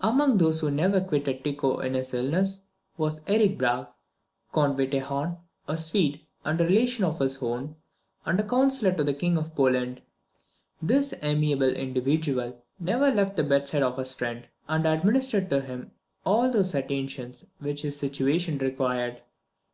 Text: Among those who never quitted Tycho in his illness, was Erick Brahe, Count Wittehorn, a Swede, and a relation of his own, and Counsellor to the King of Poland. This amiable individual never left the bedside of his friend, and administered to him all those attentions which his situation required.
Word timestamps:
Among 0.00 0.38
those 0.38 0.60
who 0.60 0.70
never 0.70 0.98
quitted 0.98 1.44
Tycho 1.44 1.80
in 1.80 1.92
his 1.92 2.14
illness, 2.14 2.62
was 2.96 3.20
Erick 3.26 3.58
Brahe, 3.58 3.88
Count 4.54 4.78
Wittehorn, 4.78 5.36
a 5.66 5.76
Swede, 5.76 6.24
and 6.42 6.58
a 6.58 6.64
relation 6.64 7.04
of 7.04 7.18
his 7.18 7.42
own, 7.42 7.76
and 8.24 8.48
Counsellor 8.48 8.92
to 8.94 9.04
the 9.04 9.12
King 9.12 9.36
of 9.36 9.54
Poland. 9.54 10.00
This 10.80 11.12
amiable 11.20 11.74
individual 11.76 12.64
never 12.80 13.10
left 13.10 13.36
the 13.36 13.44
bedside 13.44 13.82
of 13.82 13.98
his 13.98 14.14
friend, 14.14 14.46
and 14.68 14.86
administered 14.86 15.50
to 15.50 15.60
him 15.60 15.90
all 16.24 16.50
those 16.50 16.74
attentions 16.74 17.44
which 17.58 17.82
his 17.82 17.98
situation 17.98 18.56
required. 18.56 19.20